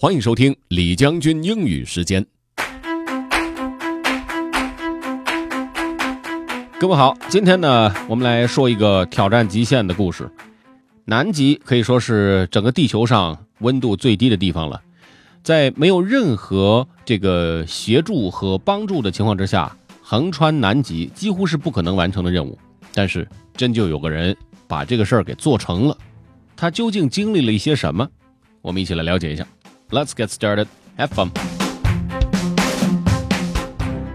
[0.00, 2.24] 欢迎收听李将军英语时间。
[6.78, 10.30] 各位好，今天呢，我们来说一个挑战极限的故事。
[11.04, 14.80] 南极可以说是整个地球上温度最低的地方了，
[15.42, 22.56] 在没有任何这个协助和帮助的情况之下，横穿南极几乎是不可能完成的任务。
[22.94, 23.26] 但是，
[23.56, 24.36] 真就有个人
[24.68, 25.98] 把这个事儿给做成了。
[26.54, 28.08] 他究竟经历了一些什么？
[28.62, 29.44] 我们一起来了解一下。
[29.90, 30.68] Let's get started.
[30.98, 31.32] Have fun.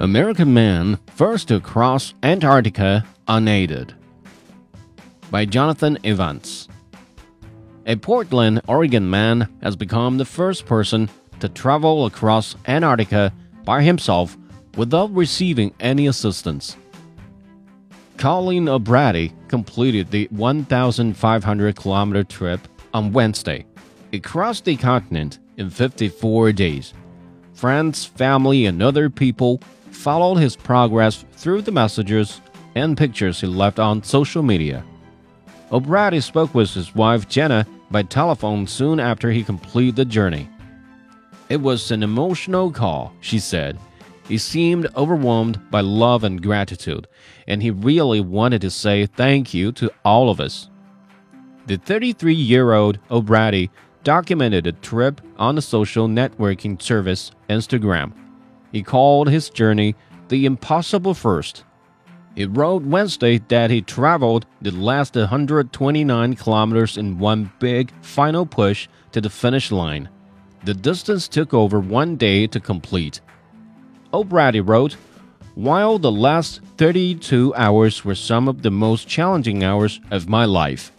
[0.00, 3.94] American Man First to Cross Antarctica Unaided
[5.30, 6.68] by Jonathan Evans.
[7.86, 13.32] A Portland, Oregon man has become the first person to travel across Antarctica
[13.64, 14.36] by himself
[14.76, 16.76] without receiving any assistance.
[18.16, 22.60] Colin O'Brady completed the 1,500 kilometer trip
[22.92, 23.64] on Wednesday.
[24.10, 26.94] He crossed the continent in 54 days.
[27.52, 32.40] Friends, family, and other people followed his progress through the messages
[32.74, 34.82] and pictures he left on social media.
[35.70, 40.48] O'Brady spoke with his wife Jenna by telephone soon after he completed the journey.
[41.50, 43.78] It was an emotional call, she said.
[44.26, 47.06] He seemed overwhelmed by love and gratitude,
[47.46, 50.70] and he really wanted to say thank you to all of us.
[51.66, 53.70] The 33 year old O'Brady
[54.04, 58.12] documented the trip on the social networking service Instagram.
[58.72, 59.94] He called his journey
[60.28, 61.64] the Impossible First.
[62.36, 68.88] He wrote Wednesday that he traveled the last 129 kilometers in one big final push
[69.12, 70.08] to the finish line.
[70.64, 73.20] The distance took over one day to complete.
[74.14, 74.96] O'Brady wrote,
[75.54, 80.92] While the last 32 hours were some of the most challenging hours of my life,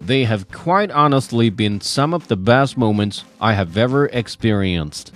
[0.00, 5.12] they have quite honestly been some of the best moments I have ever experienced.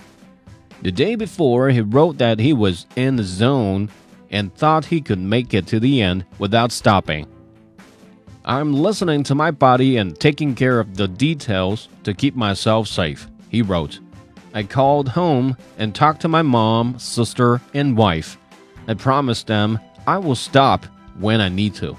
[0.81, 3.89] The day before, he wrote that he was in the zone
[4.29, 7.27] and thought he could make it to the end without stopping.
[8.43, 13.27] I'm listening to my body and taking care of the details to keep myself safe,
[13.49, 13.99] he wrote.
[14.53, 18.37] I called home and talked to my mom, sister, and wife.
[18.87, 20.85] I promised them I will stop
[21.17, 21.97] when I need to.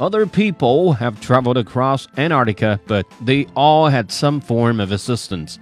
[0.00, 5.60] Other people have traveled across Antarctica, but they all had some form of assistance.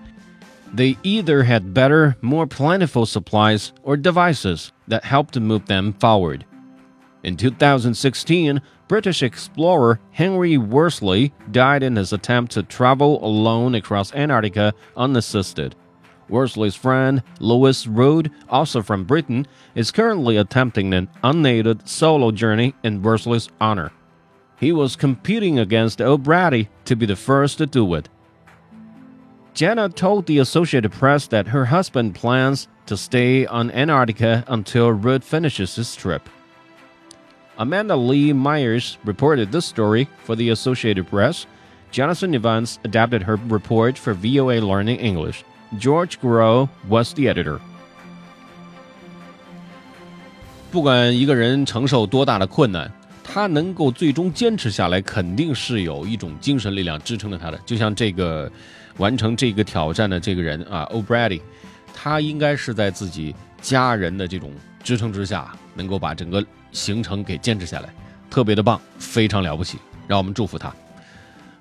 [0.73, 6.47] They either had better, more plentiful supplies or devices that helped move them forward.
[7.23, 14.73] In 2016, British explorer Henry Worsley died in his attempt to travel alone across Antarctica
[14.97, 15.77] unassisted.
[16.31, 23.03] Worsley's friend, Louis Rudd, also from Britain, is currently attempting an unaided solo journey in
[23.03, 23.93] Worsley's honor
[24.62, 28.10] He was competing against O'Brady to be the first to do it.
[29.54, 35.24] Jenna told the Associated Press that her husband plans to stay on Antarctica until Rood
[35.24, 36.30] finishes his trip.
[37.58, 41.48] Amanda Lee Myers reported this story for the Associated Press.
[41.90, 45.44] Jonathan Evans adapted her report for VOA Learning English.
[45.78, 47.60] George Grow was the editor.
[50.70, 52.92] 不管一个人承受多大的困难，
[53.35, 57.59] 他能够最终坚持下来，肯定是有一种精神力量支撑着他的。
[57.65, 58.51] 就像这个
[58.99, 61.41] 完成这个挑战的这个人啊，O'Brady，
[61.95, 64.53] 他应该是在自己家人的这种
[64.85, 67.89] 支撑之下，能够把整个行程给坚持下来，
[68.29, 70.71] 特别的棒，非常了不起，让我们祝福他。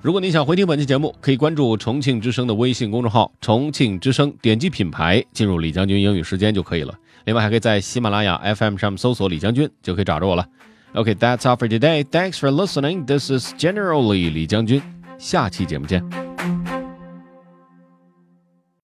[0.01, 6.93] 如果你想回听本期节目，可以关注重庆之声的微信公众号“重庆之声”，点击品牌进入李将军英语时间就可以了。
[7.23, 10.45] 另外，还可以在喜马拉雅 FM 上面搜索李将军，就可以找着我了。
[10.94, 12.02] Okay, that's all for today.
[12.02, 13.04] Thanks for listening.
[13.04, 14.80] This is General Lee 李将军，
[15.18, 16.19] 下期节目见。